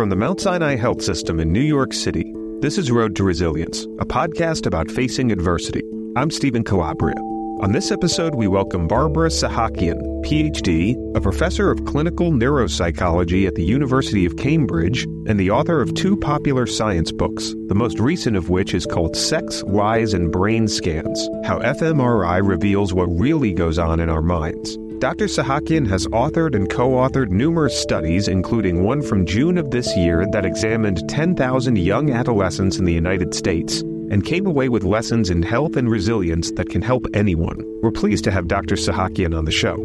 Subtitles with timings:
[0.00, 3.84] From the Mount Sinai Health System in New York City, this is Road to Resilience,
[3.98, 5.82] a podcast about facing adversity.
[6.16, 7.16] I'm Stephen Calabria.
[7.60, 13.62] On this episode, we welcome Barbara Sahakian, PhD, a professor of clinical neuropsychology at the
[13.62, 18.48] University of Cambridge, and the author of two popular science books, the most recent of
[18.48, 24.00] which is called Sex, Lies, and Brain Scans How fMRI Reveals What Really Goes On
[24.00, 24.78] in Our Minds.
[25.00, 25.28] Dr.
[25.28, 30.26] Sahakian has authored and co authored numerous studies, including one from June of this year
[30.30, 35.42] that examined 10,000 young adolescents in the United States and came away with lessons in
[35.42, 37.64] health and resilience that can help anyone.
[37.80, 38.74] We're pleased to have Dr.
[38.74, 39.76] Sahakian on the show.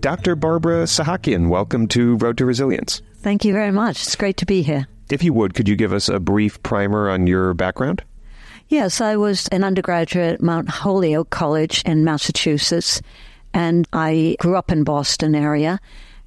[0.00, 0.34] Dr.
[0.34, 3.00] Barbara Sahakian, welcome to Road to Resilience.
[3.18, 4.02] Thank you very much.
[4.02, 4.88] It's great to be here.
[5.08, 8.02] If you would, could you give us a brief primer on your background?
[8.68, 13.00] Yes, I was an undergraduate at Mount Holyoke College in Massachusetts,
[13.54, 15.78] and I grew up in Boston area.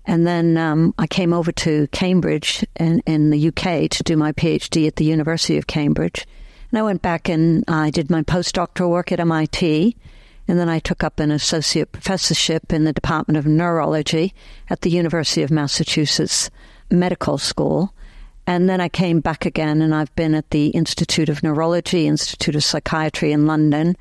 [0.05, 4.31] And then um, I came over to Cambridge in, in the UK to do my
[4.31, 6.25] PhD at the University of Cambridge.
[6.72, 9.97] And I went back and I did my postdoctoral work at MIT.
[10.47, 14.33] And then I took up an associate professorship in the Department of Neurology
[14.69, 16.50] at the University of Massachusetts
[16.89, 17.94] Medical School.
[18.50, 22.56] And then I came back again and I've been at the Institute of Neurology, Institute
[22.56, 23.95] of Psychiatry in London,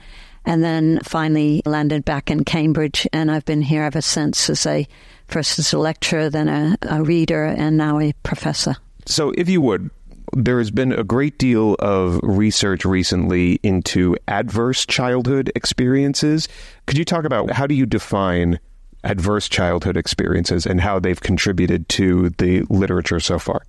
[0.47, 3.07] and then finally landed back in Cambridge.
[3.13, 4.89] And I've been here ever since as a
[5.27, 8.75] first as a lecturer, then a, a reader, and now a professor.
[9.05, 9.91] So, if you would,
[10.33, 16.49] there has been a great deal of research recently into adverse childhood experiences.
[16.87, 18.59] Could you talk about how do you define
[19.05, 23.61] adverse childhood experiences and how they've contributed to the literature so far?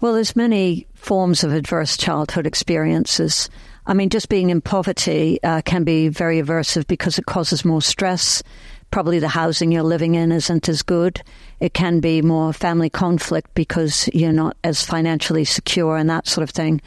[0.00, 3.48] Well, there's many forms of adverse childhood experiences.
[3.86, 7.82] I mean, just being in poverty uh, can be very aversive because it causes more
[7.82, 8.42] stress
[8.90, 11.22] probably the housing you're living in isn't as good.
[11.60, 16.42] It can be more family conflict because you're not as financially secure and that sort
[16.42, 16.80] of thing.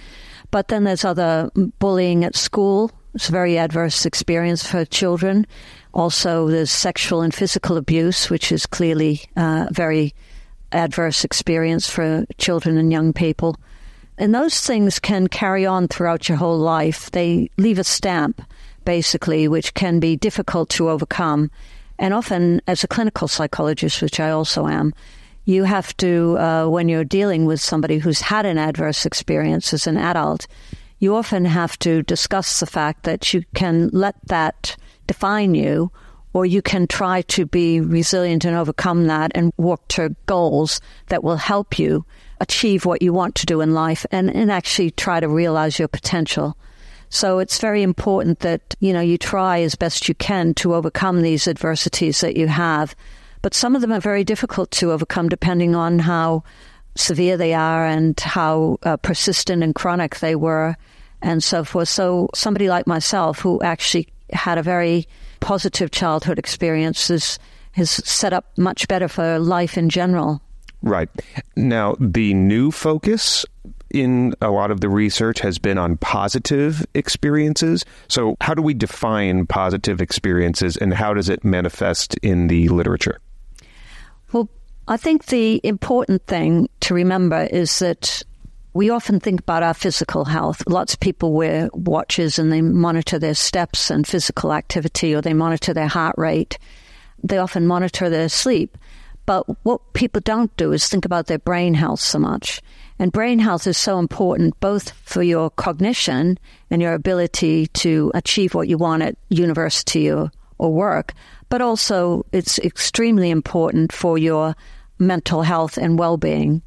[0.51, 2.91] But then there's other bullying at school.
[3.13, 5.45] It's a very adverse experience for children.
[5.93, 10.13] Also, there's sexual and physical abuse, which is clearly a very
[10.71, 13.55] adverse experience for children and young people.
[14.17, 17.09] And those things can carry on throughout your whole life.
[17.11, 18.41] They leave a stamp,
[18.83, 21.51] basically, which can be difficult to overcome.
[21.97, 24.93] And often, as a clinical psychologist, which I also am,
[25.45, 29.87] you have to, uh, when you're dealing with somebody who's had an adverse experience as
[29.87, 30.47] an adult,
[30.99, 34.75] you often have to discuss the fact that you can let that
[35.07, 35.91] define you,
[36.33, 41.23] or you can try to be resilient and overcome that and work to goals that
[41.23, 42.05] will help you
[42.39, 45.87] achieve what you want to do in life and, and actually try to realize your
[45.87, 46.55] potential.
[47.09, 51.21] So it's very important that, you know, you try as best you can to overcome
[51.21, 52.95] these adversities that you have.
[53.41, 56.43] But some of them are very difficult to overcome depending on how
[56.95, 60.75] severe they are and how uh, persistent and chronic they were
[61.21, 61.89] and so forth.
[61.89, 65.07] So somebody like myself who actually had a very
[65.39, 67.39] positive childhood experiences
[67.75, 70.41] is set up much better for life in general.
[70.81, 71.09] Right.
[71.55, 73.45] Now, the new focus
[73.91, 77.85] in a lot of the research has been on positive experiences.
[78.07, 83.19] So, how do we define positive experiences and how does it manifest in the literature?
[84.31, 84.49] Well,
[84.87, 88.23] I think the important thing to remember is that
[88.73, 90.63] we often think about our physical health.
[90.67, 95.33] Lots of people wear watches and they monitor their steps and physical activity or they
[95.33, 96.59] monitor their heart rate.
[97.23, 98.77] They often monitor their sleep.
[99.25, 102.61] But what people don't do is think about their brain health so much.
[102.99, 106.37] And brain health is so important both for your cognition
[106.69, 111.13] and your ability to achieve what you want at university or, or work,
[111.49, 114.55] but also it's extremely important for your
[114.99, 116.61] mental health and well being.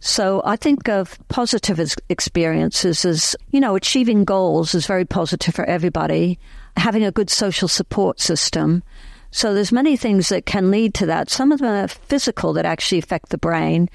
[0.00, 1.78] So I think of positive
[2.08, 6.38] experiences as, you know, achieving goals is very positive for everybody.
[6.76, 8.82] Having a good social support system,
[9.30, 11.30] so there's many things that can lead to that.
[11.30, 13.88] Some of them are physical that actually affect the brain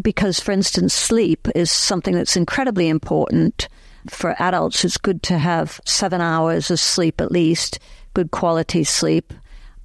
[0.00, 3.68] because, for instance, sleep is something that's incredibly important
[4.08, 4.84] for adults.
[4.84, 7.78] It's good to have seven hours of sleep at least,
[8.14, 9.32] good quality sleep,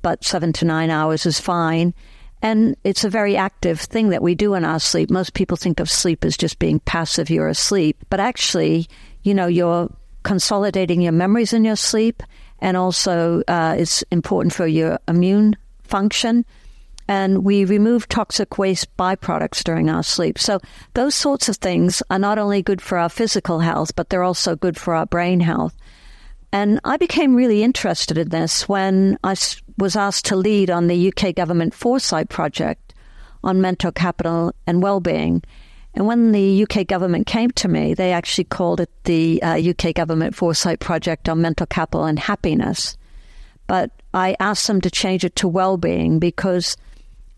[0.02, 1.94] but seven to nine hours is fine.
[2.42, 5.10] And it's a very active thing that we do in our sleep.
[5.10, 7.98] Most people think of sleep as just being passive, you're asleep.
[8.10, 8.88] But actually,
[9.24, 9.90] you know, you're
[10.24, 12.22] consolidating your memories in your sleep
[12.60, 16.46] and also uh, it's important for your immune function.
[17.08, 20.40] And we remove toxic waste byproducts during our sleep.
[20.40, 20.60] So
[20.96, 24.56] those sorts of things are not only good for our physical health, but they're also
[24.56, 25.76] good for our brain health.
[26.52, 29.36] And I became really interested in this when I
[29.78, 32.94] was asked to lead on the UK government foresight project
[33.44, 35.44] on mental capital and well-being.
[35.96, 39.94] And when the UK government came to me, they actually called it the uh, UK
[39.94, 42.98] Government Foresight Project on Mental Capital and Happiness.
[43.66, 46.76] But I asked them to change it to well-being because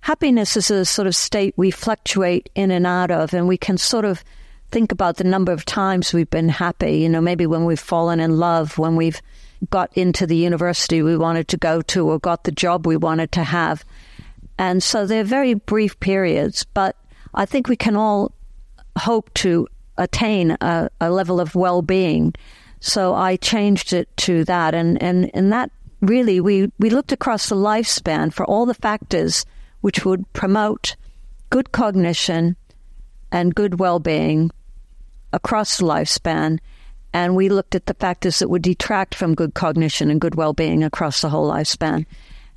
[0.02, 3.78] happiness is a sort of state we fluctuate in and out of, and we can
[3.78, 4.24] sort of
[4.72, 6.98] think about the number of times we've been happy.
[6.98, 9.22] You know, maybe when we've fallen in love, when we've
[9.70, 13.32] got into the university we wanted to go to, or got the job we wanted
[13.34, 13.84] to have.
[14.58, 16.96] And so they're very brief periods, but
[17.34, 18.32] I think we can all
[18.98, 19.68] hope to
[19.98, 22.34] attain a, a level of well being.
[22.80, 24.74] So I changed it to that.
[24.74, 25.72] And, and, and that
[26.02, 29.46] really, we, we looked across the lifespan for all the factors
[29.82, 30.96] which would promote
[31.50, 32.56] good cognition
[33.32, 34.52] and good well being
[35.34, 36.60] across the lifespan.
[37.18, 40.54] And we looked at the factors that would detract from good cognition and good well
[40.54, 42.06] being across the whole lifespan.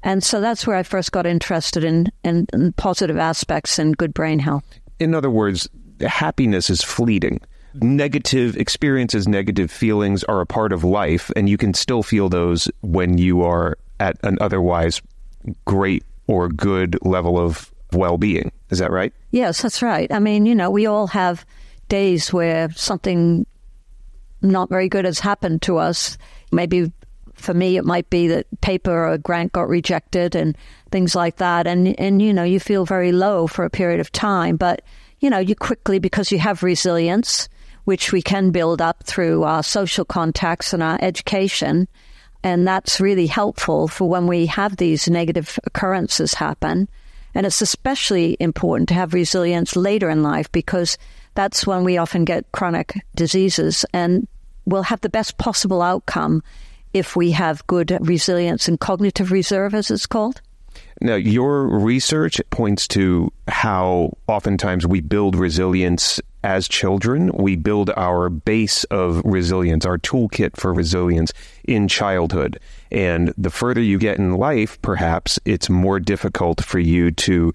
[0.03, 4.13] And so that's where I first got interested in, in, in positive aspects and good
[4.13, 4.65] brain health.
[4.99, 5.67] In other words,
[6.07, 7.41] happiness is fleeting.
[7.73, 12.69] Negative experiences, negative feelings are a part of life, and you can still feel those
[12.83, 15.01] when you are at an otherwise
[15.65, 18.53] great or good level of well being.
[18.69, 19.15] Is that right?
[19.31, 20.13] Yes, that's right.
[20.13, 21.47] I mean, you know, we all have
[21.89, 23.47] days where something
[24.43, 26.17] not very good has happened to us.
[26.53, 26.93] Maybe
[27.35, 30.57] for me, it might be that paper or grant got rejected and
[30.91, 31.67] things like that.
[31.67, 34.57] And, and, you know, you feel very low for a period of time.
[34.57, 34.83] But
[35.21, 37.49] you know, you quickly, because you have resilience,
[37.85, 41.87] which we can build up through our social contacts and our education.
[42.43, 46.89] And that's really helpful for when we have these negative occurrences happen.
[47.35, 50.97] And it's especially important to have resilience later in life because
[51.35, 54.27] that's when we often get chronic diseases and
[54.67, 56.43] we'll have the best possible outcome
[56.93, 60.41] if we have good resilience and cognitive reserve, as it's called.
[61.01, 67.31] Now, your research points to how oftentimes we build resilience as children.
[67.35, 71.33] We build our base of resilience, our toolkit for resilience
[71.65, 72.59] in childhood.
[72.91, 77.53] And the further you get in life, perhaps it's more difficult for you to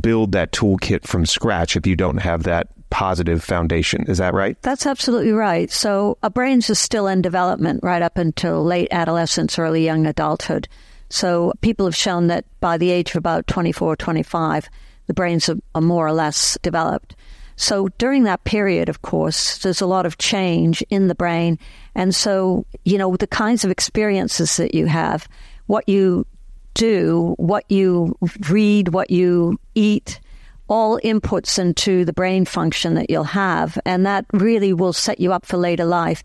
[0.00, 4.06] build that toolkit from scratch if you don't have that positive foundation.
[4.08, 4.56] Is that right?
[4.62, 5.70] That's absolutely right.
[5.70, 10.66] So, our brains are still in development right up until late adolescence, early young adulthood.
[11.10, 14.70] So people have shown that by the age of about 24, 25,
[15.08, 17.14] the brains are, are more or less developed.
[17.56, 21.58] So during that period, of course, there's a lot of change in the brain.
[21.94, 25.28] And so, you know, the kinds of experiences that you have,
[25.66, 26.24] what you
[26.72, 28.16] do, what you
[28.48, 30.18] read, what you eat,
[30.68, 33.78] all inputs into the brain function that you'll have.
[33.84, 36.22] And that really will set you up for later life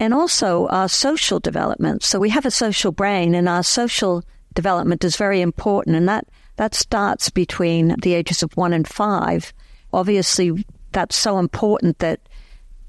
[0.00, 2.02] and also our social development.
[2.02, 6.26] So we have a social brain, and our social development is very important, and that
[6.56, 9.52] that starts between the ages of one and five.
[9.92, 12.20] Obviously, that's so important that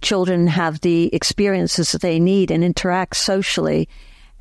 [0.02, 3.88] children have the experiences that they need and interact socially.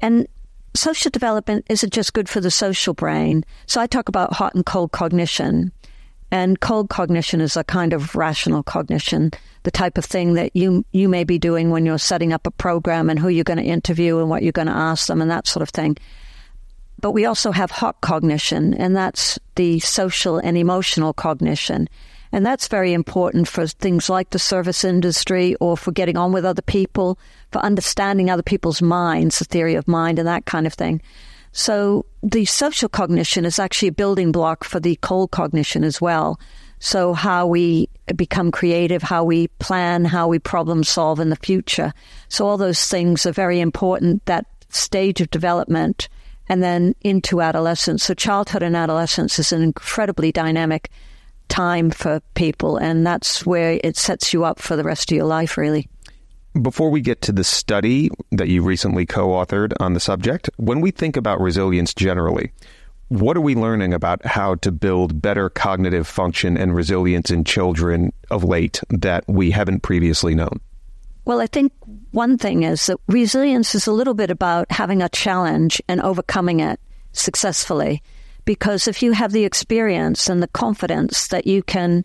[0.00, 0.26] And
[0.74, 3.44] social development isn't just good for the social brain.
[3.66, 5.72] So I talk about hot and cold cognition.
[6.30, 9.32] And cold cognition is a kind of rational cognition,
[9.64, 12.52] the type of thing that you you may be doing when you're setting up a
[12.52, 15.30] program and who you're going to interview and what you're going to ask them and
[15.30, 15.96] that sort of thing.
[17.00, 21.88] But we also have hot cognition, and that's the social and emotional cognition.
[22.32, 26.44] And that's very important for things like the service industry or for getting on with
[26.44, 27.18] other people,
[27.50, 31.02] for understanding other people's minds, the theory of mind, and that kind of thing.
[31.52, 36.38] So the social cognition is actually a building block for the cold cognition as well.
[36.78, 41.92] So how we become creative, how we plan, how we problem solve in the future.
[42.28, 46.08] So all those things are very important, that stage of development
[46.48, 48.04] and then into adolescence.
[48.04, 50.90] So childhood and adolescence is an incredibly dynamic
[51.48, 55.26] time for people and that's where it sets you up for the rest of your
[55.26, 55.88] life really.
[56.60, 60.80] Before we get to the study that you recently co authored on the subject, when
[60.80, 62.50] we think about resilience generally,
[63.06, 68.12] what are we learning about how to build better cognitive function and resilience in children
[68.32, 70.60] of late that we haven't previously known?
[71.24, 71.72] Well, I think
[72.10, 76.58] one thing is that resilience is a little bit about having a challenge and overcoming
[76.58, 76.80] it
[77.12, 78.02] successfully.
[78.44, 82.04] Because if you have the experience and the confidence that you can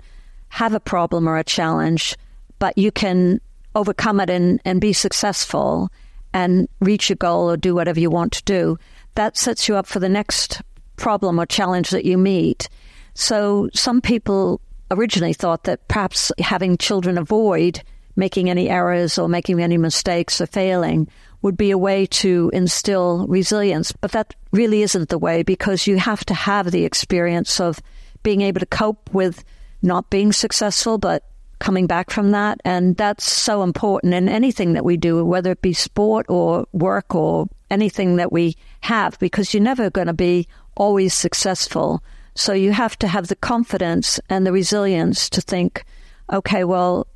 [0.49, 2.15] have a problem or a challenge,
[2.59, 3.41] but you can
[3.75, 5.89] overcome it and, and be successful
[6.33, 8.77] and reach a goal or do whatever you want to do,
[9.15, 10.61] that sets you up for the next
[10.97, 12.69] problem or challenge that you meet.
[13.13, 14.59] So some people
[14.91, 17.81] originally thought that perhaps having children avoid
[18.15, 21.07] making any errors or making any mistakes or failing
[21.41, 23.91] would be a way to instill resilience.
[23.91, 27.79] But that really isn't the way because you have to have the experience of
[28.23, 29.43] being able to cope with
[29.81, 31.23] not being successful, but
[31.65, 32.61] coming back from that.
[32.63, 37.15] And that's so important in anything that we do, whether it be sport or work
[37.15, 42.03] or anything that we have, because you're never going to be always successful.
[42.35, 45.83] So you have to have the confidence and the resilience to think,
[46.31, 47.07] okay, well,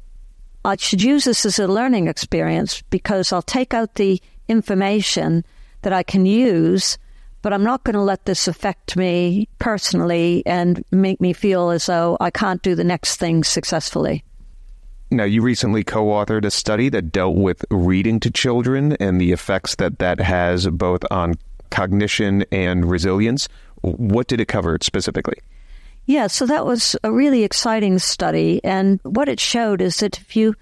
[0.66, 5.46] I should use this as a learning experience because I'll take out the information
[5.84, 6.98] that I can use,
[7.44, 11.86] but I'm not going to let this affect me personally and make me feel as
[11.86, 14.24] though I can't do the next thing successfully.
[15.12, 19.32] Now, you recently co authored a study that dealt with reading to children and the
[19.32, 21.36] effects that that has both on
[21.72, 23.48] cognition and resilience.
[23.82, 25.38] What did it cover specifically?
[26.06, 28.62] Yeah, so that was a really exciting study.
[28.64, 30.56] And what it showed is that if you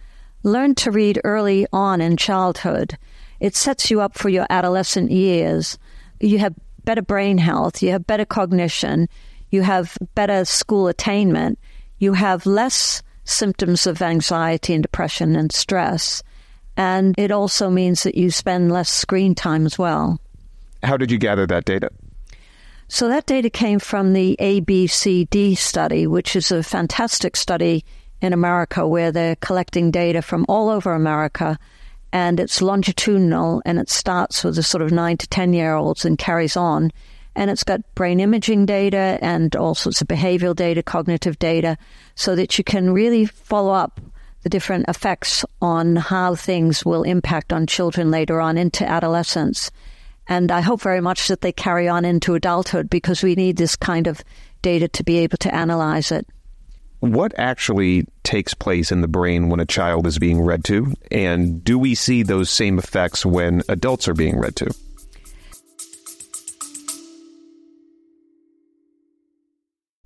[0.44, 2.98] learn to read early on in childhood,
[3.40, 5.78] it sets you up for your adolescent years.
[6.20, 9.10] You have better brain health, you have better cognition,
[9.50, 11.60] you have better school attainment,
[12.00, 16.24] you have less symptoms of anxiety and depression and stress.
[16.76, 20.20] And it also means that you spend less screen time as well.
[20.84, 21.92] How did you gather that data?
[22.88, 27.84] So that data came from the ABCD study, which is a fantastic study
[28.22, 31.60] in America where they're collecting data from all over America
[32.14, 36.06] and it's longitudinal and it starts with the sort of nine to 10 year olds
[36.06, 36.92] and carries on
[37.38, 41.78] and it's got brain imaging data and all sorts of behavioral data, cognitive data,
[42.16, 44.02] so that you can really follow up
[44.42, 49.70] the different effects on how things will impact on children later on into adolescence.
[50.28, 53.76] And I hope very much that they carry on into adulthood because we need this
[53.76, 54.24] kind of
[54.64, 56.28] data to be able to analyze it.
[57.02, 60.96] What actually takes place in the brain when a child is being read to?
[61.12, 64.74] And do we see those same effects when adults are being read to?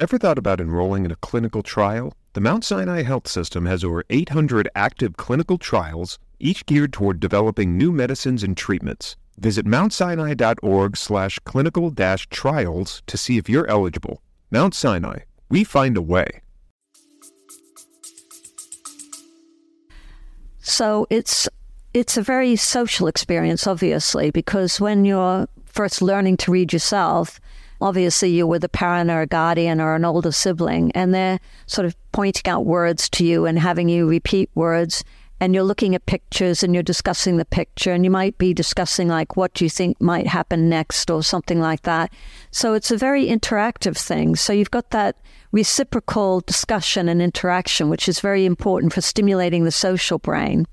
[0.01, 2.15] Ever thought about enrolling in a clinical trial?
[2.33, 7.77] The Mount Sinai Health System has over 800 active clinical trials, each geared toward developing
[7.77, 9.15] new medicines and treatments.
[9.37, 14.23] Visit mountsinai.org slash clinical dash trials to see if you're eligible.
[14.49, 16.41] Mount Sinai, we find a way.
[20.61, 21.47] So it's
[21.93, 27.39] it's a very social experience, obviously, because when you're first learning to read yourself,
[27.81, 31.85] obviously you're with a parent or a guardian or an older sibling, and they're sort
[31.85, 35.03] of pointing out words to you and having you repeat words.
[35.39, 39.07] And you're looking at pictures and you're discussing the picture, and you might be discussing,
[39.07, 42.13] like, what do you think might happen next or something like that.
[42.51, 44.35] So it's a very interactive thing.
[44.35, 45.15] So you've got that
[45.51, 50.67] reciprocal discussion and interaction, which is very important for stimulating the social brain.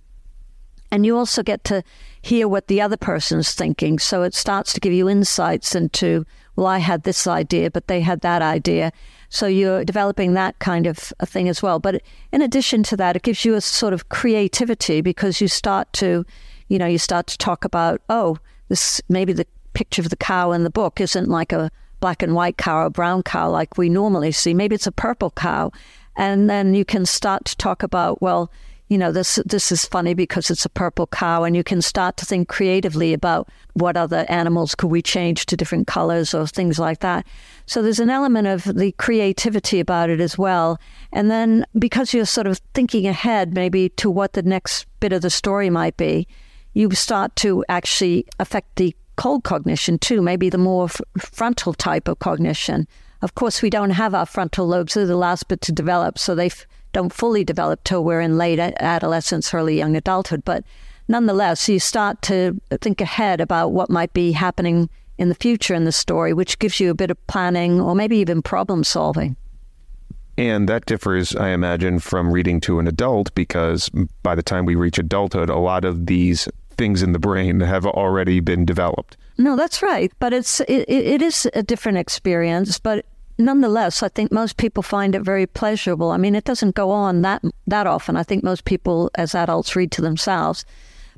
[0.91, 1.83] And you also get to
[2.21, 3.99] hear what the other person's thinking.
[3.99, 6.27] So it starts to give you insights into
[6.59, 8.91] well, I had this idea, but they had that idea.
[9.29, 11.79] So you're developing that kind of a thing as well.
[11.79, 15.93] But in addition to that, it gives you a sort of creativity because you start
[15.93, 16.27] to,
[16.67, 20.51] you know, you start to talk about, oh, this maybe the picture of the cow
[20.51, 23.89] in the book isn't like a black and white cow or brown cow like we
[23.89, 24.53] normally see.
[24.53, 25.71] Maybe it's a purple cow.
[26.17, 28.51] And then you can start to talk about, well,
[28.89, 32.17] you know, this this is funny because it's a purple cow, and you can start
[32.17, 36.79] to think creatively about what other animals could we change to different colors or things
[36.79, 37.27] like that.
[37.67, 40.81] So there's an element of the creativity about it as well.
[41.13, 45.21] And then because you're sort of thinking ahead, maybe to what the next bit of
[45.21, 46.27] the story might be,
[46.73, 52.09] you start to actually affect the cold cognition too, maybe the more f- frontal type
[52.09, 52.89] of cognition.
[53.21, 56.35] Of course, we don't have our frontal lobes; they're the last bit to develop, so
[56.35, 56.67] they f-
[56.99, 60.45] don't fully develop till we're in late adolescence, early young adulthood.
[60.45, 60.65] But
[61.07, 65.85] nonetheless, you start to think ahead about what might be happening in the future in
[65.85, 69.37] the story, which gives you a bit of planning or maybe even problem solving.
[70.37, 73.89] And that differs, I imagine, from reading to an adult because
[74.25, 77.87] by the time we reach adulthood, a lot of these things in the brain have
[77.87, 79.17] already been developed.
[79.37, 80.13] No, that's right.
[80.19, 82.81] But it's it, it is a different experience.
[82.81, 83.07] But
[83.39, 86.11] nonetheless, I think most people find it very pleasurable.
[86.11, 88.17] I mean, it doesn't go on that that often.
[88.17, 90.65] I think most people, as adults, read to themselves,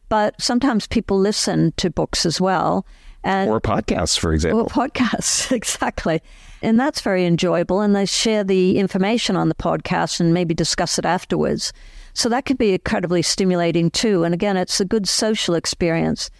[0.08, 2.86] but sometimes people listen to books as well.
[3.22, 4.60] And, or podcasts, for example.
[4.60, 6.22] Or podcasts, exactly.
[6.62, 7.80] And that's very enjoyable.
[7.80, 11.72] And they share the information on the podcast and maybe discuss it afterwards.
[12.12, 14.24] So that could be incredibly stimulating too.
[14.24, 16.30] And again, it's a good social experience.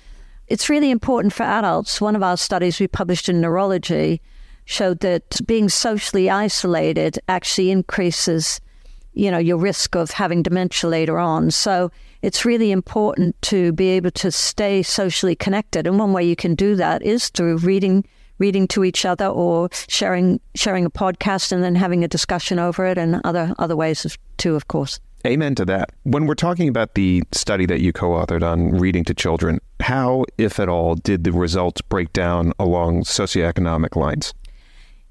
[0.49, 2.00] It's really important for adults.
[2.00, 4.20] One of our studies we published in Neurology
[4.71, 8.61] showed that being socially isolated actually increases,
[9.15, 11.50] you know, your risk of having dementia later on.
[11.50, 11.91] So
[12.23, 15.89] it's really important to be able to stay socially connected.
[15.89, 18.05] And one way you can do that is through reading
[18.39, 22.87] reading to each other or sharing sharing a podcast and then having a discussion over
[22.87, 25.91] it and other other ways of, too of course Amen to that.
[26.05, 30.25] When we're talking about the study that you co authored on reading to children, how,
[30.39, 34.33] if at all, did the results break down along socioeconomic lines?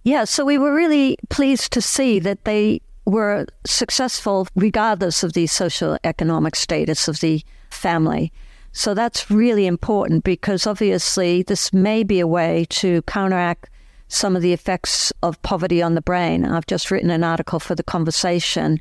[0.03, 5.45] Yeah, so we were really pleased to see that they were successful regardless of the
[5.45, 8.31] socioeconomic status of the family.
[8.71, 13.69] So that's really important because obviously this may be a way to counteract
[14.07, 16.45] some of the effects of poverty on the brain.
[16.45, 18.79] I've just written an article for the conversation,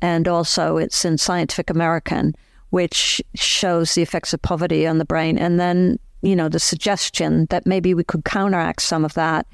[0.00, 2.34] and also it's in Scientific American,
[2.70, 5.36] which shows the effects of poverty on the brain.
[5.36, 9.46] And then, you know, the suggestion that maybe we could counteract some of that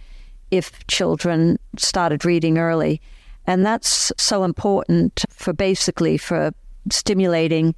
[0.50, 3.00] if children started reading early.
[3.46, 6.52] And that's so important for basically for
[6.90, 7.74] stimulating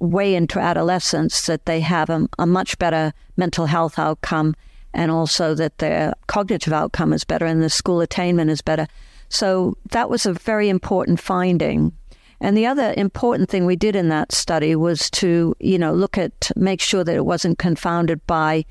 [0.00, 4.54] way into adolescence that they have a, a much better mental health outcome
[4.92, 8.86] and also that their cognitive outcome is better and the school attainment is better.
[9.28, 11.92] So that was a very important finding.
[12.40, 16.18] And the other important thing we did in that study was to, you know, look
[16.18, 18.64] at make sure that it wasn't confounded by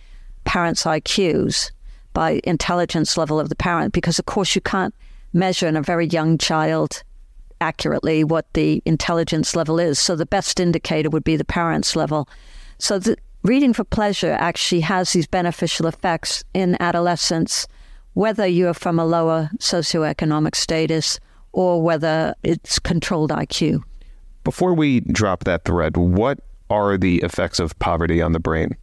[0.44, 1.72] parents' IQs,
[2.16, 4.96] by intelligence level of the parent, because of course you can't
[5.34, 7.04] measure in a very young child
[7.62, 10.00] accurately what the intelligence level is.
[10.00, 12.28] So the best indicator would be the parent's level.
[12.80, 17.68] So the reading for pleasure actually has these beneficial effects in adolescence,
[18.14, 21.20] whether you're from a lower socioeconomic status
[21.52, 23.84] or whether it's controlled IQ.
[24.44, 28.76] Before we drop that thread, what are the effects of poverty on the brain?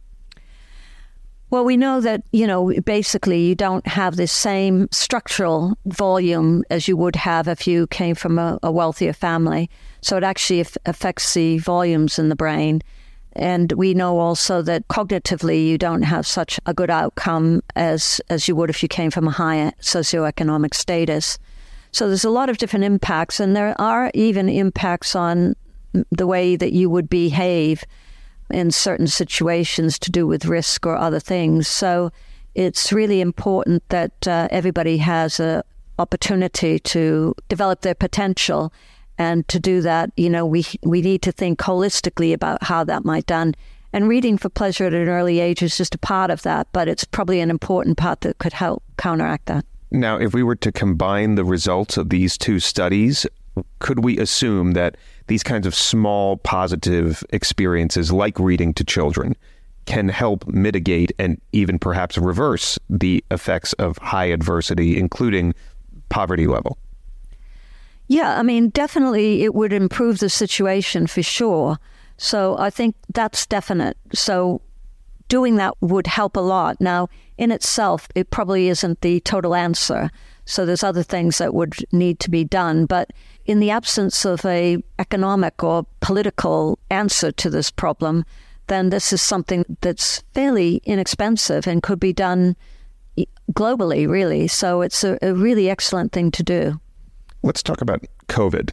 [1.53, 6.87] Well, we know that, you know, basically you don't have the same structural volume as
[6.87, 9.69] you would have if you came from a, a wealthier family.
[10.01, 12.81] So it actually affects the volumes in the brain.
[13.33, 18.47] And we know also that cognitively you don't have such a good outcome as, as
[18.47, 21.37] you would if you came from a higher socioeconomic status.
[21.91, 25.53] So there's a lot of different impacts, and there are even impacts on
[26.09, 27.83] the way that you would behave
[28.53, 31.67] in certain situations to do with risk or other things.
[31.67, 32.11] So
[32.55, 35.63] it's really important that uh, everybody has a
[35.99, 38.73] opportunity to develop their potential.
[39.17, 43.05] And to do that, you know, we we need to think holistically about how that
[43.05, 43.53] might done.
[43.93, 46.87] And reading for pleasure at an early age is just a part of that, but
[46.87, 49.65] it's probably an important part that could help counteract that.
[49.91, 53.27] Now, if we were to combine the results of these two studies,
[53.77, 59.35] could we assume that these kinds of small positive experiences, like reading to children,
[59.85, 65.53] can help mitigate and even perhaps reverse the effects of high adversity, including
[66.09, 66.77] poverty level?
[68.07, 71.79] Yeah, I mean, definitely it would improve the situation for sure.
[72.17, 73.97] So I think that's definite.
[74.13, 74.61] So
[75.29, 76.79] doing that would help a lot.
[76.79, 80.11] Now, in itself, it probably isn't the total answer.
[80.45, 82.85] So there's other things that would need to be done.
[82.85, 83.11] But
[83.45, 88.25] in the absence of a economic or political answer to this problem,
[88.67, 92.55] then this is something that's fairly inexpensive and could be done
[93.51, 94.47] globally, really.
[94.47, 96.79] So it's a, a really excellent thing to do.
[97.41, 98.71] Let's talk about COVID.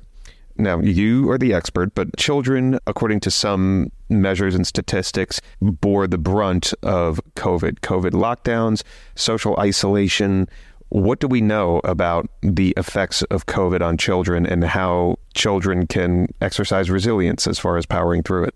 [0.56, 6.18] Now, you are the expert, but children, according to some measures and statistics, bore the
[6.18, 7.80] brunt of COVID.
[7.80, 8.82] COVID lockdowns,
[9.14, 10.48] social isolation,
[10.90, 16.28] what do we know about the effects of COVID on children and how children can
[16.40, 18.54] exercise resilience as far as powering through it?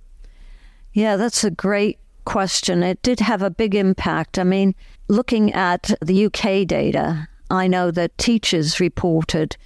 [0.93, 2.83] Yeah, that's a great question.
[2.83, 4.39] It did have a big impact.
[4.39, 4.75] I mean,
[5.09, 9.57] looking at the UK data, I know that teachers reported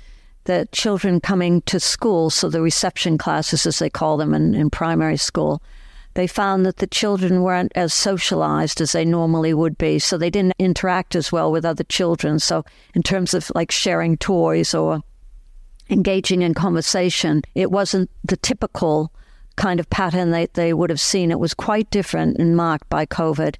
[0.45, 4.71] that children coming to school, so the reception classes as they call them in, in
[4.71, 5.63] primary school,
[6.14, 9.99] they found that the children weren't as socialized as they normally would be.
[9.99, 12.38] So they didn't interact as well with other children.
[12.38, 15.01] So, in terms of like sharing toys or
[15.90, 19.12] engaging in conversation, it wasn't the typical
[19.57, 21.31] kind of pattern that they would have seen.
[21.31, 23.57] It was quite different and marked by COVID.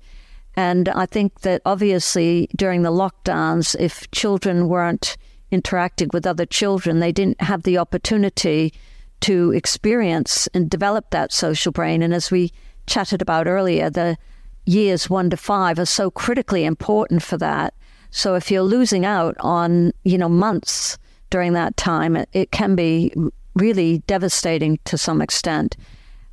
[0.57, 5.17] And I think that obviously during the lockdowns, if children weren't
[5.51, 8.73] interacting with other children, they didn't have the opportunity
[9.21, 12.03] to experience and develop that social brain.
[12.03, 12.53] And as we
[12.87, 14.17] chatted about earlier, the
[14.65, 17.75] years one to five are so critically important for that.
[18.11, 20.99] So if you're losing out on, you know, months
[21.31, 23.13] during that time, it, it can be
[23.55, 25.77] really devastating to some extent.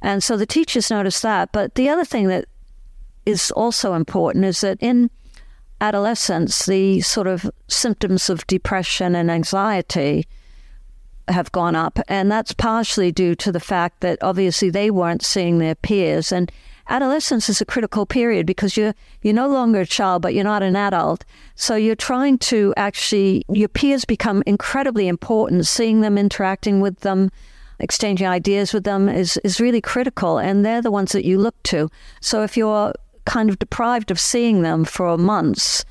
[0.02, 1.52] And so the teachers notice that.
[1.52, 2.46] But the other thing that
[3.26, 5.10] is also important is that in
[5.82, 10.26] adolescence, the sort of symptoms of depression and anxiety
[11.28, 15.58] have gone up, and that's partially due to the fact that obviously they weren't seeing
[15.58, 16.52] their peers, and
[16.90, 20.64] adolescence is a critical period because you're you're no longer a child, but you're not
[20.64, 21.26] an adult.
[21.56, 25.68] So you're trying to actually your peers become incredibly important.
[25.68, 27.32] Seeing them, interacting with them,
[27.80, 31.62] exchanging ideas with them is is really critical, and they're the ones that you look
[31.64, 31.90] to.
[32.22, 32.94] So if you're
[33.26, 35.86] kind of deprived of seeing them for months,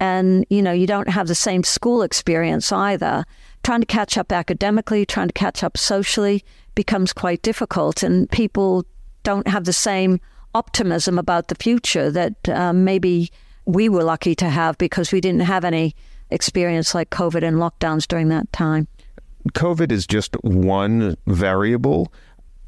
[0.00, 3.24] and you know you don't have the same school experience either,
[3.64, 8.84] trying to catch up academically, trying to catch up socially becomes quite difficult, and people
[9.22, 10.20] don't have the same
[10.54, 13.30] optimism about the future that um, maybe
[13.64, 15.96] we were lucky to have because we didn't have any
[16.30, 18.86] experience like COVID and lockdowns during that time.
[19.52, 22.12] COVID is just one variable.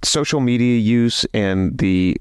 [0.03, 2.21] Social media use and the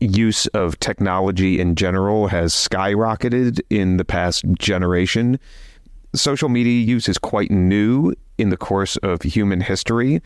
[0.00, 5.38] use of technology in general has skyrocketed in the past generation.
[6.14, 10.22] Social media use is quite new in the course of human history.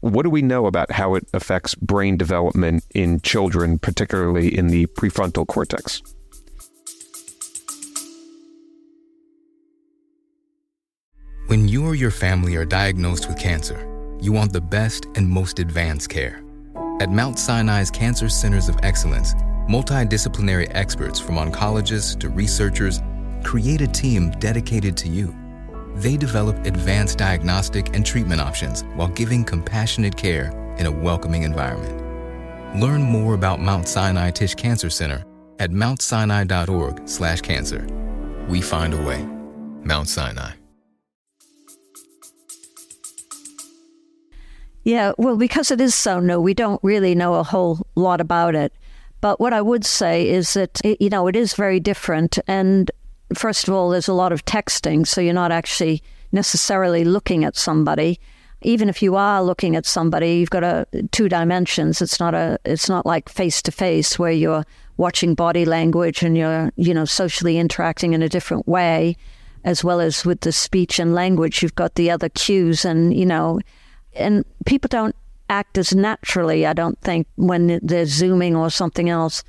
[0.00, 4.86] What do we know about how it affects brain development in children, particularly in the
[4.86, 6.02] prefrontal cortex?
[11.48, 13.88] When you or your family are diagnosed with cancer,
[14.20, 16.44] you want the best and most advanced care.
[17.00, 19.34] At Mount Sinai's Cancer Centers of Excellence,
[19.68, 23.00] multidisciplinary experts from oncologists to researchers
[23.44, 25.32] create a team dedicated to you
[25.94, 32.00] they develop advanced diagnostic and treatment options while giving compassionate care in a welcoming environment.
[32.80, 35.24] Learn more about Mount Sinai Tisch Cancer Center
[35.60, 37.86] at mountsinai.org/cancer.
[38.48, 39.24] We find a way.
[39.84, 40.50] Mount Sinai.
[44.82, 48.56] Yeah, well, because it is so new, we don't really know a whole lot about
[48.56, 48.72] it.
[49.22, 52.38] But what I would say is that, it, you know, it is very different.
[52.46, 52.90] And
[53.34, 57.56] first of all, there's a lot of texting, so you're not actually necessarily looking at
[57.56, 58.20] somebody.
[58.62, 62.02] Even if you are looking at somebody, you've got a two dimensions.
[62.02, 64.64] It's not a it's not like face to face where you're
[64.96, 69.16] watching body language and you're you know socially interacting in a different way,
[69.64, 71.62] as well as with the speech and language.
[71.62, 73.60] You've got the other cues, and you know,
[74.14, 75.16] and people don't
[75.50, 76.66] act as naturally.
[76.66, 79.44] I don't think when they're zooming or something else.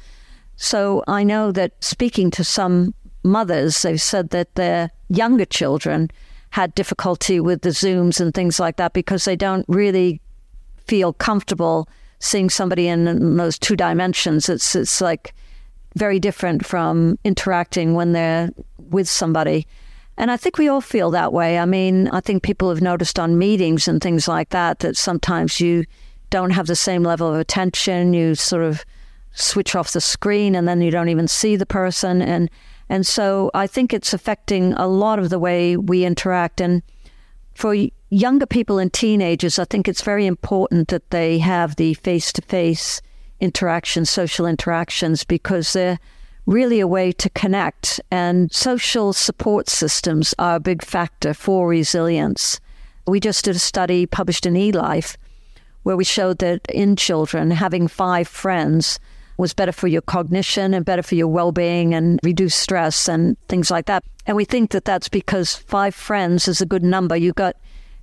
[0.57, 2.93] So I know that speaking to some
[3.25, 6.09] mothers, they've said that their younger children
[6.51, 10.21] had difficulty with the Zooms and things like that because they don't really
[10.85, 14.47] feel comfortable seeing somebody in, those two dimensions.
[14.47, 15.33] It's it's like
[15.95, 19.67] very different from interacting when they're with somebody.
[20.17, 21.59] And I think we all feel that way.
[21.59, 25.59] I mean, I think people have noticed on meetings and things like that that sometimes
[25.59, 25.85] you
[26.29, 28.13] don't have the same level of attention.
[28.13, 28.85] You sort of
[29.33, 32.21] switch off the screen and then you don't even see the person.
[32.21, 32.49] And
[32.89, 36.61] and so I think it's affecting a lot of the way we interact.
[36.61, 36.83] And
[37.53, 37.75] for
[38.09, 42.41] younger people and teenagers, I think it's very important that they have the face to
[42.41, 43.01] face
[43.39, 45.99] interactions, social interactions, because they're
[46.45, 47.99] really a way to connect.
[48.11, 52.59] And social support systems are a big factor for resilience.
[53.07, 55.17] We just did a study published in eLife
[55.83, 58.99] where we showed that in children, having five friends
[59.37, 63.37] was better for your cognition and better for your well being and reduce stress and
[63.47, 64.03] things like that.
[64.25, 67.15] And we think that that's because five friends is a good number.
[67.15, 67.55] You've got,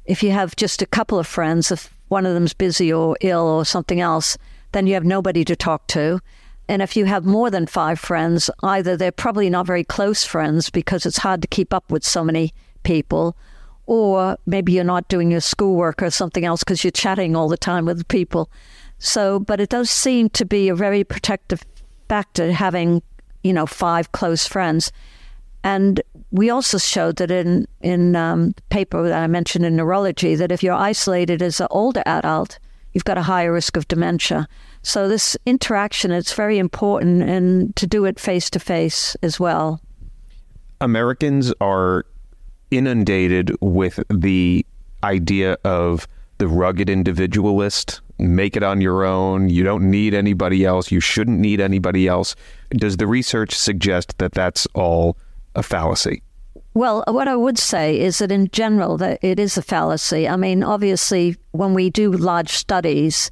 [0.05, 3.47] if you have just a couple of friends, if one of them's busy or ill
[3.47, 4.37] or something else,
[4.73, 6.21] then you have nobody to talk to.
[6.69, 10.71] And if you have more than five friends, either they're probably not very close friends
[10.71, 13.37] because it's hard to keep up with so many people,
[13.87, 17.57] or maybe you're not doing your schoolwork or something else because you're chatting all the
[17.57, 18.51] time with people.
[19.05, 21.65] So, but it does seem to be a very protective
[22.09, 23.03] factor having,
[23.43, 24.93] you know, five close friends.
[25.65, 30.53] And we also showed that in in um, paper that I mentioned in neurology that
[30.53, 32.61] if you're isolated as an older adult,
[32.93, 34.47] you've got a higher risk of dementia.
[34.83, 39.81] So this interaction it's very important, and to do it face to face as well.
[40.81, 42.07] Americans are
[42.71, 44.65] inundated with the
[45.03, 46.07] idea of
[46.39, 49.49] the rugged individualist make it on your own.
[49.49, 50.91] You don't need anybody else.
[50.91, 52.35] You shouldn't need anybody else.
[52.71, 55.17] Does the research suggest that that's all
[55.55, 56.23] a fallacy?
[56.75, 60.27] Well, what I would say is that in general that it is a fallacy.
[60.27, 63.31] I mean, obviously when we do large studies,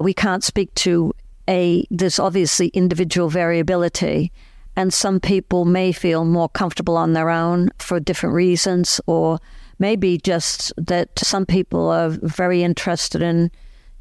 [0.00, 1.12] we can't speak to
[1.48, 4.32] a there's obviously individual variability
[4.76, 9.38] and some people may feel more comfortable on their own for different reasons or
[9.78, 13.50] maybe just that some people are very interested in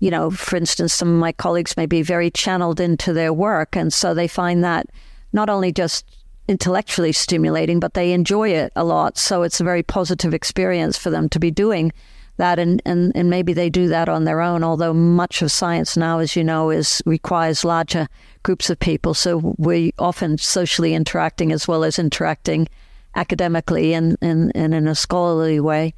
[0.03, 3.73] you know, for instance, some of my colleagues may be very channeled into their work.
[3.77, 4.87] And so they find that
[5.31, 6.05] not only just
[6.49, 9.17] intellectually stimulating, but they enjoy it a lot.
[9.17, 11.93] So it's a very positive experience for them to be doing
[12.35, 15.95] that and, and, and maybe they do that on their own, although much of science
[15.95, 18.09] now, as you know, is requires larger
[18.41, 19.13] groups of people.
[19.13, 22.67] So we're often socially interacting as well as interacting
[23.15, 25.93] academically and, and, and in a scholarly way.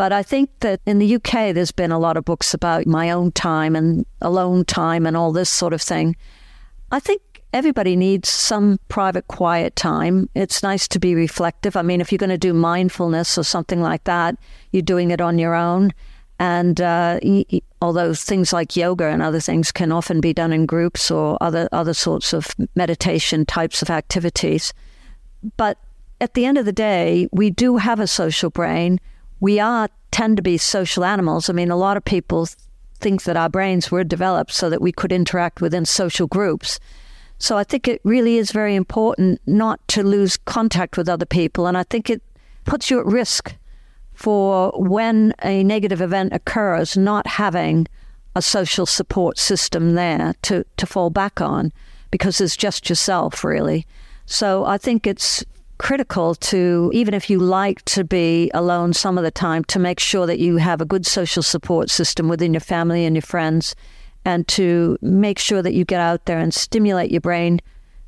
[0.00, 3.10] But I think that in the UK, there's been a lot of books about my
[3.10, 6.16] own time and alone time and all this sort of thing.
[6.90, 7.20] I think
[7.52, 10.30] everybody needs some private, quiet time.
[10.34, 11.76] It's nice to be reflective.
[11.76, 14.36] I mean, if you're going to do mindfulness or something like that,
[14.70, 15.92] you're doing it on your own.
[16.38, 17.20] And uh,
[17.82, 21.68] although things like yoga and other things can often be done in groups or other
[21.72, 24.72] other sorts of meditation types of activities,
[25.58, 25.76] but
[26.22, 28.98] at the end of the day, we do have a social brain
[29.40, 31.48] we are tend to be social animals.
[31.48, 32.46] I mean, a lot of people
[32.98, 36.78] think that our brains were developed so that we could interact within social groups.
[37.38, 41.66] So I think it really is very important not to lose contact with other people.
[41.66, 42.22] And I think it
[42.64, 43.56] puts you at risk
[44.12, 47.86] for when a negative event occurs, not having
[48.36, 51.72] a social support system there to, to fall back on
[52.10, 53.86] because it's just yourself, really.
[54.26, 55.42] So I think it's
[55.80, 59.98] critical to, even if you like to be alone some of the time, to make
[59.98, 63.74] sure that you have a good social support system within your family and your friends,
[64.26, 67.60] and to make sure that you get out there and stimulate your brain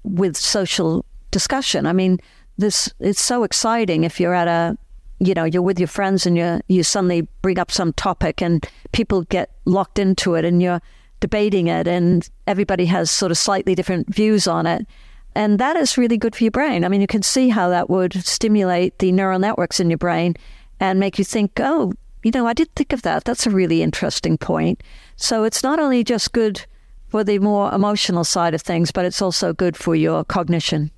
[0.02, 1.86] with social discussion.
[1.86, 2.20] I mean,
[2.58, 4.76] this it's so exciting if you're at a
[5.18, 8.68] you know you're with your friends and you you suddenly bring up some topic and
[8.92, 10.82] people get locked into it and you're
[11.20, 14.86] debating it and everybody has sort of slightly different views on it
[15.34, 16.84] and that is really good for your brain.
[16.84, 20.34] I mean, you can see how that would stimulate the neural networks in your brain
[20.80, 21.92] and make you think, oh,
[22.22, 23.24] you know, I did think of that.
[23.24, 24.82] That's a really interesting point.
[25.16, 26.64] So it's not only just good
[27.08, 30.90] for the more emotional side of things, but it's also good for your cognition.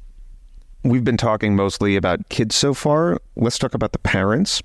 [0.82, 3.18] We've been talking mostly about kids so far.
[3.36, 4.62] Let's talk about the parents.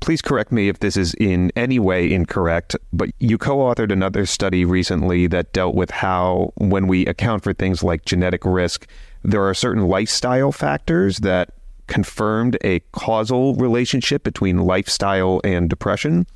[0.00, 4.26] Please correct me if this is in any way incorrect, but you co authored another
[4.26, 8.88] study recently that dealt with how, when we account for things like genetic risk,
[9.22, 11.50] there are certain lifestyle factors that
[11.86, 16.26] confirmed a causal relationship between lifestyle and depression.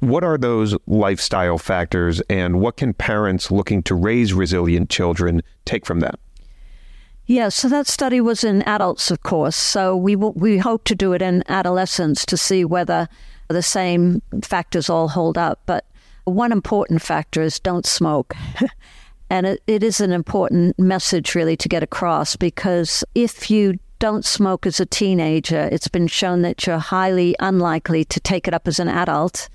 [0.00, 5.86] What are those lifestyle factors, and what can parents looking to raise resilient children take
[5.86, 6.20] from that?
[7.26, 9.56] Yeah, so that study was in adults, of course.
[9.56, 13.08] So we we hope to do it in adolescents to see whether
[13.48, 15.60] the same factors all hold up.
[15.66, 15.84] But
[16.24, 18.34] one important factor is don't smoke.
[19.30, 24.24] and it, it is an important message, really, to get across because if you don't
[24.24, 28.68] smoke as a teenager, it's been shown that you're highly unlikely to take it up
[28.68, 29.48] as an adult.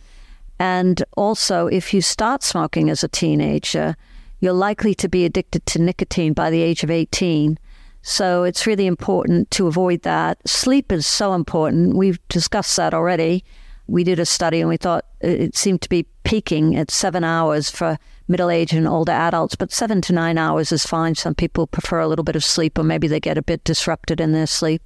[0.60, 3.95] And also, if you start smoking as a teenager,
[4.41, 7.58] you're likely to be addicted to nicotine by the age of 18.
[8.01, 10.39] So it's really important to avoid that.
[10.47, 11.95] Sleep is so important.
[11.95, 13.45] We've discussed that already.
[13.88, 17.69] We did a study and we thought it seemed to be peaking at seven hours
[17.69, 21.13] for middle aged and older adults, but seven to nine hours is fine.
[21.13, 24.19] Some people prefer a little bit of sleep or maybe they get a bit disrupted
[24.19, 24.82] in their sleep.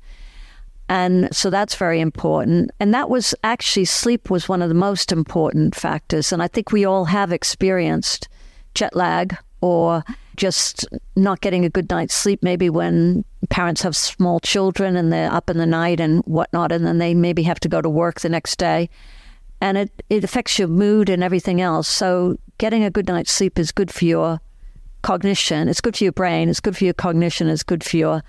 [0.90, 2.72] And so that's very important.
[2.80, 6.34] And that was actually sleep was one of the most important factors.
[6.34, 8.28] And I think we all have experienced
[8.76, 10.04] jet lag or
[10.36, 15.32] just not getting a good night's sleep, maybe when parents have small children and they're
[15.32, 18.22] up in the night and whatnot, and then they maybe have to go to work
[18.22, 18.90] the next day.
[19.62, 21.88] And it, it affects your mood and everything else.
[21.88, 24.40] So, getting a good night's sleep is good for your
[25.02, 28.24] cognition, it's good for your brain, it's good for your cognition, it's good for your,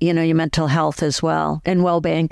[0.00, 2.30] you know, your mental health as well and well being.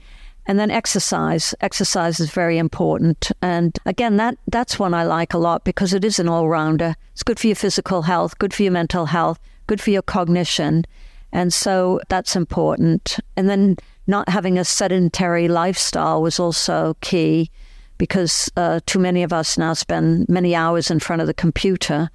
[0.48, 1.54] And then exercise.
[1.61, 3.30] Exercise is very important.
[3.42, 6.96] And again, that, that's one I like a lot because it is an all rounder.
[7.12, 10.87] It's good for your physical health, good for your mental health, good for your cognition.
[11.32, 13.18] And so that's important.
[13.37, 17.50] And then not having a sedentary lifestyle was also key
[17.98, 22.08] because uh, too many of us now spend many hours in front of the computer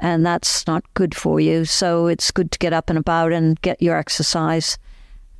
[0.00, 1.64] and that's not good for you.
[1.64, 4.78] So it's good to get up and about and get your exercise.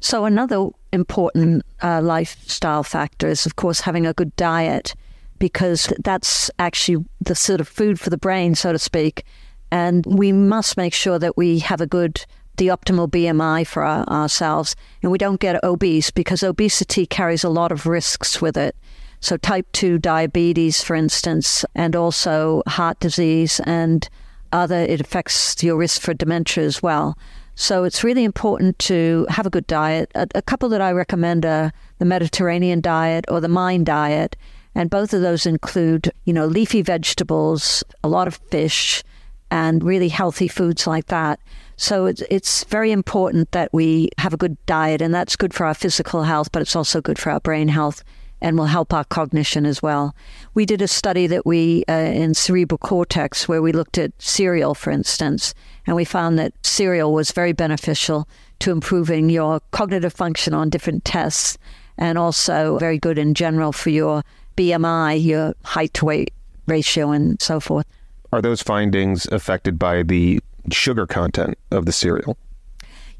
[0.00, 4.94] So, another important uh, lifestyle factor is, of course, having a good diet
[5.38, 9.24] because that's actually the sort of food for the brain, so to speak.
[9.70, 12.24] And we must make sure that we have a good,
[12.56, 17.48] the optimal BMI for our, ourselves and we don't get obese because obesity carries a
[17.48, 18.76] lot of risks with it.
[19.20, 24.08] So, type 2 diabetes, for instance, and also heart disease and
[24.52, 27.18] other, it affects your risk for dementia as well.
[27.54, 30.10] So it's really important to have a good diet.
[30.14, 34.36] A, a, couple that I recommend are the Mediterranean diet or the Mind diet.
[34.74, 39.04] And both of those include, you know, leafy vegetables, a lot of fish,
[39.50, 41.38] and really healthy foods like that.
[41.76, 45.64] So it's, it's very important that we have a good diet, and that's good for
[45.64, 48.02] our physical health, but it's also good for our brain health
[48.44, 50.14] and will help our cognition as well.
[50.52, 54.74] We did a study that we uh, in cerebral cortex where we looked at cereal,
[54.74, 55.54] for instance,
[55.86, 58.28] and we found that cereal was very beneficial
[58.58, 61.56] to improving your cognitive function on different tests
[61.96, 64.22] and also very good in general for your
[64.58, 66.34] BMI, your height to weight
[66.66, 67.86] ratio, and so forth.
[68.30, 70.38] Are those findings affected by the
[70.70, 72.36] sugar content of the cereal?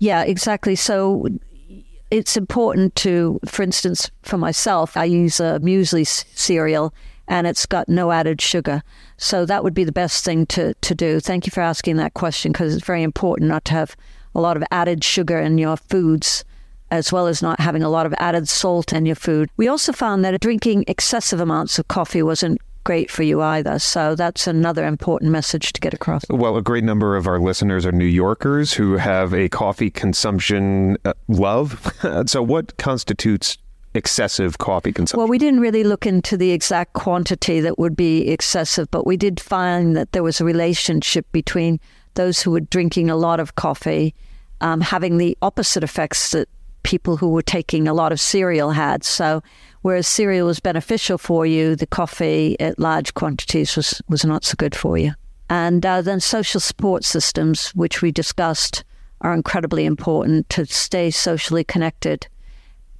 [0.00, 0.76] Yeah, exactly.
[0.76, 1.28] So
[2.10, 6.94] it's important to, for instance, for myself, I use a muesli cereal
[7.26, 8.82] and it's got no added sugar.
[9.16, 11.20] So that would be the best thing to, to do.
[11.20, 13.96] Thank you for asking that question because it's very important not to have
[14.34, 16.44] a lot of added sugar in your foods
[16.90, 19.50] as well as not having a lot of added salt in your food.
[19.56, 23.78] We also found that drinking excessive amounts of coffee wasn't great for you either.
[23.78, 26.24] So that's another important message to get across.
[26.28, 30.96] Well, a great number of our listeners are New Yorkers who have a coffee consumption
[31.04, 31.92] uh, love.
[32.26, 33.58] so, what constitutes
[33.94, 35.18] excessive coffee consumption?
[35.18, 39.16] Well, we didn't really look into the exact quantity that would be excessive, but we
[39.16, 41.80] did find that there was a relationship between
[42.14, 44.14] those who were drinking a lot of coffee
[44.60, 46.48] um, having the opposite effects that
[46.82, 49.04] people who were taking a lot of cereal had.
[49.04, 49.42] So,
[49.84, 54.54] whereas cereal was beneficial for you, the coffee at large quantities was, was not so
[54.56, 55.12] good for you.
[55.50, 58.82] And uh, then social support systems, which we discussed,
[59.20, 62.26] are incredibly important to stay socially connected.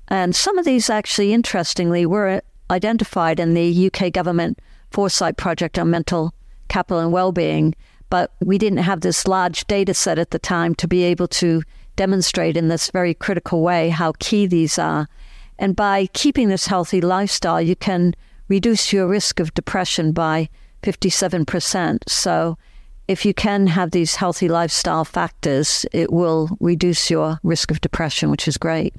[0.09, 4.59] And some of these actually, interestingly, were identified in the UK government
[4.90, 6.35] foresight project on mental
[6.68, 7.75] capital and well-being,
[8.11, 11.62] but we didn't have this large data set at the time to be able to
[11.97, 15.09] demonstrate in this very critical way how key these are.
[15.58, 18.14] And by keeping this healthy lifestyle, you can
[18.48, 20.48] reduce your risk of depression by
[20.82, 21.98] 57%.
[22.08, 22.58] So,
[23.06, 28.30] if you can have these healthy lifestyle factors, it will reduce your risk of depression,
[28.30, 28.94] which is great.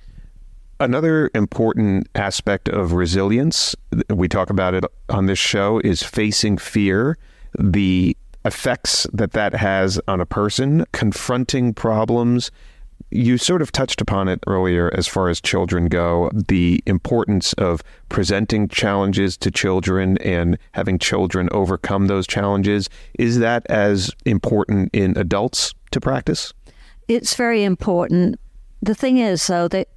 [0.79, 3.75] Another important aspect of resilience,
[4.09, 7.17] we talk about it on this show, is facing fear.
[7.57, 12.51] The effects that that has on a person, confronting problems,
[13.15, 17.82] you sort of touched upon it earlier as far as children go the importance of
[18.10, 22.89] presenting challenges to children and having children overcome those challenges.
[23.17, 26.54] Is that as important in adults to practice?
[27.08, 28.39] It's very important.
[28.82, 29.88] The thing is, though, that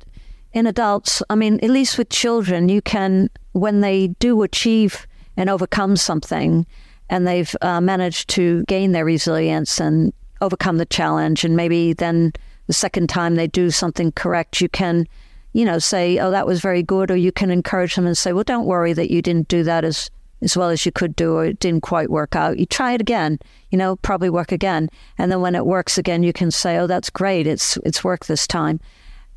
[0.52, 5.50] in adults, I mean, at least with children, you can, when they do achieve and
[5.50, 6.66] overcome something,
[7.10, 12.32] and they've uh, managed to gain their resilience and overcome the challenge, and maybe then
[12.68, 15.08] the second time they do something correct, you can,
[15.52, 18.32] you know, say, "Oh, that was very good," or you can encourage them and say,
[18.32, 21.34] "Well, don't worry that you didn't do that as as well as you could do,
[21.34, 22.60] or it didn't quite work out.
[22.60, 23.40] You try it again.
[23.70, 26.86] You know, probably work again, and then when it works again, you can say, "Oh,
[26.86, 27.46] that's great.
[27.46, 28.78] It's it's worked this time."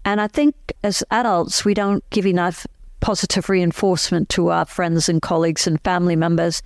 [0.06, 2.68] And I think as adults, we don't give enough
[3.00, 6.62] positive reinforcement to our friends and colleagues and family members.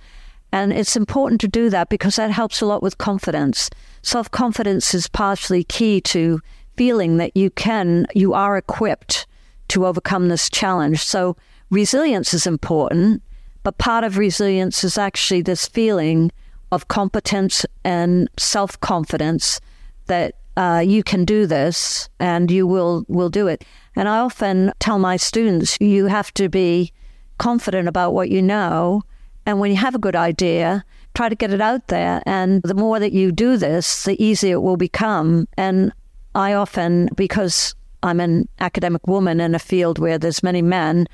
[0.56, 3.68] And it's important to do that because that helps a lot with confidence.
[4.00, 6.40] Self confidence is partially key to
[6.78, 9.26] feeling that you can, you are equipped
[9.68, 11.02] to overcome this challenge.
[11.02, 11.36] So
[11.68, 13.22] resilience is important,
[13.64, 16.32] but part of resilience is actually this feeling
[16.72, 19.60] of competence and self confidence
[20.06, 23.62] that uh, you can do this and you will will do it.
[23.94, 26.94] And I often tell my students, you have to be
[27.36, 29.02] confident about what you know,
[29.46, 32.22] and when you have a good idea, try to get it out there.
[32.26, 35.46] And the more that you do this, the easier it will become.
[35.56, 35.92] And
[36.34, 41.06] I often, because I'm an academic woman in a field where there's many men,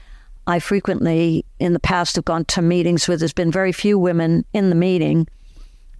[0.47, 4.45] I frequently in the past have gone to meetings where there's been very few women
[4.53, 5.29] in the meeting.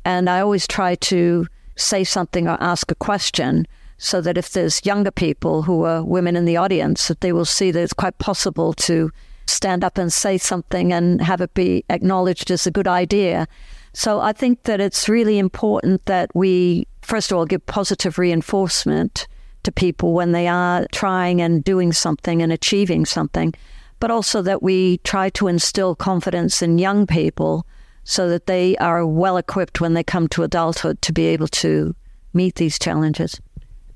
[0.05, 3.67] And I always try to say something or ask a question
[3.99, 7.45] so that if there's younger people who are women in the audience, that they will
[7.45, 9.13] see that it's quite possible to
[9.53, 13.47] stand up and say something and have it be acknowledged as a good idea.
[13.93, 19.27] So I think that it's really important that we first of all, give positive reinforcement
[19.65, 23.53] to people when they are trying and doing something and achieving something,
[24.01, 27.67] but also that we try to instill confidence in young people
[28.05, 31.95] so that they are well equipped when they come to adulthood to be able to
[32.33, 33.41] meet these challenges.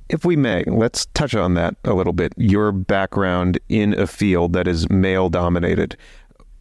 [0.09, 2.32] If we may, let's touch on that a little bit.
[2.36, 5.96] Your background in a field that is male dominated.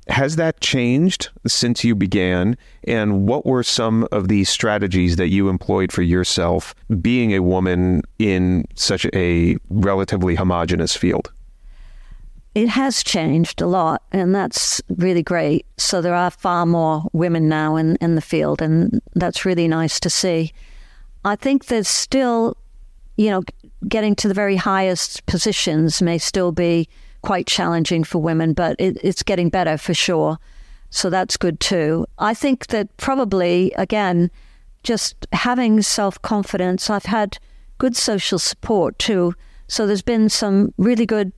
[0.07, 2.57] Has that changed since you began?
[2.87, 8.01] And what were some of the strategies that you employed for yourself being a woman
[8.19, 11.31] in such a relatively homogenous field?
[12.53, 15.65] It has changed a lot, and that's really great.
[15.77, 19.99] So there are far more women now in, in the field, and that's really nice
[19.99, 20.53] to see.
[21.25, 22.55] I think there's still,
[23.17, 23.43] you know,
[23.87, 26.87] getting to the very highest positions may still be
[27.21, 30.37] quite challenging for women, but it, it's getting better for sure.
[30.89, 32.05] So that's good too.
[32.19, 34.31] I think that probably, again,
[34.83, 37.37] just having self confidence, I've had
[37.77, 39.33] good social support too.
[39.67, 41.31] So there's been some really good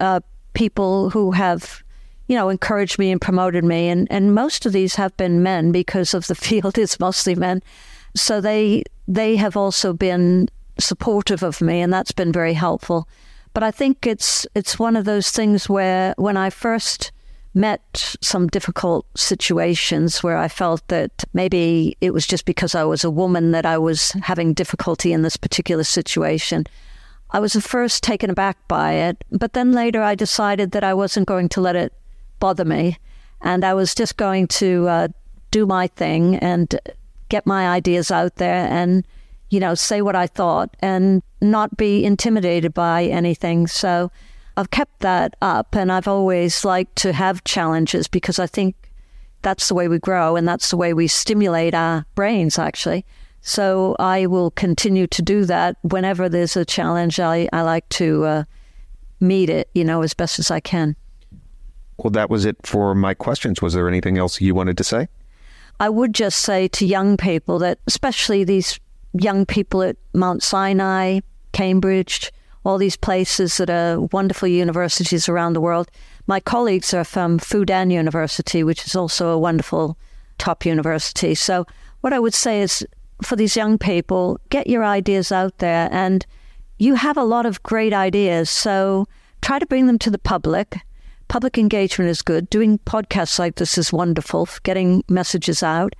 [0.00, 0.20] uh,
[0.52, 1.82] people who have,
[2.26, 3.88] you know, encouraged me and promoted me.
[3.88, 7.62] And, and most of these have been men because of the field is mostly men.
[8.14, 10.48] So they they have also been
[10.78, 13.08] supportive of me, and that's been very helpful.
[13.54, 17.12] But I think it's it's one of those things where when I first
[17.54, 23.04] met some difficult situations where I felt that maybe it was just because I was
[23.04, 26.66] a woman that I was having difficulty in this particular situation.
[27.30, 30.94] I was at first taken aback by it, but then later I decided that I
[30.94, 31.92] wasn't going to let it
[32.38, 32.98] bother me,
[33.40, 35.08] and I was just going to uh,
[35.50, 36.78] do my thing and
[37.28, 39.06] get my ideas out there and
[39.50, 43.66] you know say what I thought and not be intimidated by anything.
[43.66, 44.10] So
[44.56, 48.74] I've kept that up, and I've always liked to have challenges because I think
[49.42, 53.04] that's the way we grow and that's the way we stimulate our brains actually.
[53.40, 57.20] So I will continue to do that whenever there's a challenge.
[57.20, 58.44] I, I like to uh,
[59.20, 60.96] meet it, you know, as best as I can.
[61.98, 63.62] Well, that was it for my questions.
[63.62, 65.08] Was there anything else you wanted to say?
[65.80, 68.78] I would just say to young people that, especially these
[69.12, 71.20] young people at Mount Sinai,
[71.52, 72.32] Cambridge,
[72.64, 75.90] all these places that are wonderful universities around the world.
[76.26, 79.96] My colleagues are from Fudan University, which is also a wonderful
[80.36, 81.34] top university.
[81.34, 81.66] So,
[82.00, 82.86] what I would say is
[83.22, 85.88] for these young people, get your ideas out there.
[85.90, 86.24] And
[86.78, 88.48] you have a lot of great ideas.
[88.50, 89.06] So
[89.42, 90.78] try to bring them to the public.
[91.28, 92.48] Public engagement is good.
[92.48, 95.94] Doing podcasts like this is wonderful, getting messages out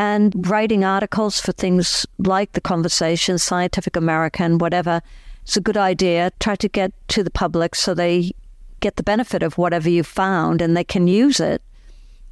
[0.00, 5.02] and writing articles for things like The Conversation, Scientific American, whatever.
[5.42, 6.32] It's a good idea.
[6.40, 8.32] Try to get to the public so they
[8.80, 11.60] get the benefit of whatever you found and they can use it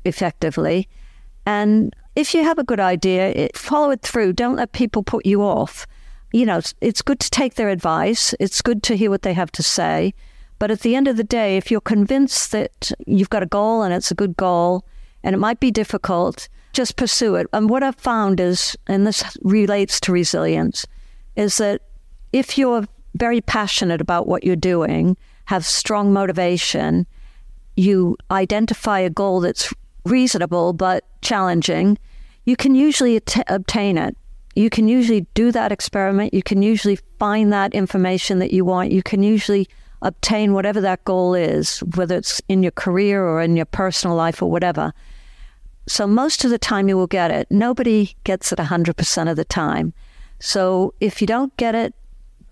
[0.06, 0.88] effectively.
[1.44, 4.32] And if you have a good idea, follow it through.
[4.32, 5.86] Don't let people put you off.
[6.32, 8.34] You know, it's good to take their advice.
[8.40, 10.14] It's good to hear what they have to say.
[10.58, 13.82] But at the end of the day, if you're convinced that you've got a goal
[13.82, 14.86] and it's a good goal
[15.22, 17.46] and it might be difficult, just pursue it.
[17.52, 20.86] And what I've found is, and this relates to resilience,
[21.36, 21.82] is that
[22.32, 25.16] if you're very passionate about what you're doing,
[25.46, 27.06] have strong motivation,
[27.76, 29.72] you identify a goal that's
[30.04, 31.98] reasonable but challenging,
[32.44, 34.16] you can usually at- obtain it.
[34.54, 36.34] You can usually do that experiment.
[36.34, 38.90] You can usually find that information that you want.
[38.90, 39.68] You can usually
[40.02, 44.42] obtain whatever that goal is, whether it's in your career or in your personal life
[44.42, 44.92] or whatever.
[45.88, 47.48] So, most of the time, you will get it.
[47.50, 49.94] Nobody gets it 100% of the time.
[50.38, 51.94] So, if you don't get it,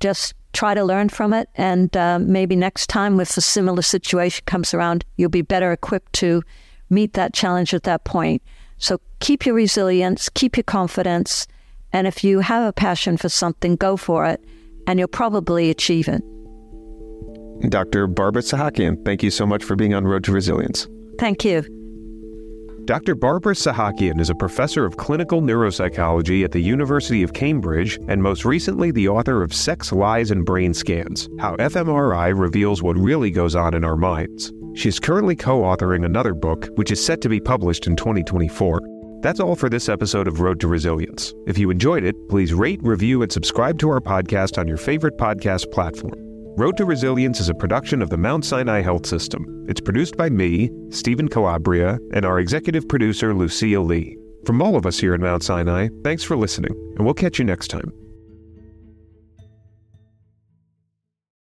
[0.00, 1.48] just try to learn from it.
[1.54, 6.14] And uh, maybe next time, if a similar situation comes around, you'll be better equipped
[6.14, 6.42] to
[6.88, 8.42] meet that challenge at that point.
[8.78, 11.46] So keep your resilience, keep your confidence,
[11.92, 14.42] and if you have a passion for something, go for it,
[14.86, 16.22] and you'll probably achieve it.
[17.70, 18.06] Dr.
[18.06, 20.88] Barbara Sahakian, thank you so much for being on Road to Resilience.
[21.18, 21.75] Thank you.
[22.86, 23.16] Dr.
[23.16, 28.44] Barbara Sahakian is a professor of clinical neuropsychology at the University of Cambridge and most
[28.44, 33.56] recently the author of Sex, Lies, and Brain Scans How fMRI Reveals What Really Goes
[33.56, 34.52] On in Our Minds.
[34.76, 38.80] She's currently co authoring another book, which is set to be published in 2024.
[39.20, 41.34] That's all for this episode of Road to Resilience.
[41.48, 45.18] If you enjoyed it, please rate, review, and subscribe to our podcast on your favorite
[45.18, 46.25] podcast platform.
[46.58, 49.66] Road to Resilience is a production of the Mount Sinai Health System.
[49.68, 54.16] It's produced by me, Stephen Calabria, and our executive producer, Lucia Lee.
[54.46, 57.44] From all of us here at Mount Sinai, thanks for listening, and we'll catch you
[57.44, 57.92] next time.